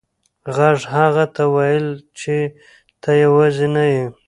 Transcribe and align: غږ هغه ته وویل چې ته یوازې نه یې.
غږ 0.55 0.79
هغه 0.95 1.25
ته 1.35 1.43
وویل 1.51 1.87
چې 2.19 2.35
ته 3.01 3.11
یوازې 3.23 3.67
نه 3.75 3.83
یې. 3.91 4.05